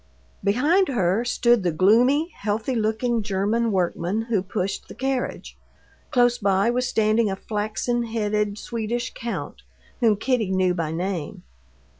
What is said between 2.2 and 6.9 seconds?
healthy looking German workman who pushed the carriage. Close by was